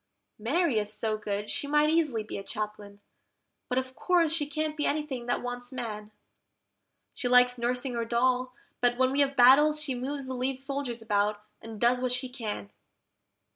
Mary 0.39 0.79
is 0.79 0.91
so 0.91 1.15
good, 1.15 1.51
she 1.51 1.67
might 1.67 1.91
easily 1.91 2.23
be 2.23 2.39
a 2.39 2.43
Chaplain, 2.43 3.01
but 3.69 3.77
of 3.77 3.93
course 3.95 4.33
she 4.33 4.47
can't 4.47 4.75
be 4.75 4.87
anything 4.87 5.27
that 5.27 5.43
wants 5.43 5.71
man; 5.71 6.09
She 7.13 7.27
likes 7.27 7.59
nursing 7.59 7.93
her 7.93 8.03
doll, 8.03 8.51
but 8.79 8.97
when 8.97 9.11
we 9.11 9.19
have 9.19 9.35
battles 9.35 9.79
she 9.79 9.93
moves 9.93 10.25
the 10.25 10.33
lead 10.33 10.57
soldiers 10.57 11.03
about, 11.03 11.43
and 11.61 11.79
does 11.79 12.01
what 12.01 12.13
she 12.13 12.29
can. 12.29 12.71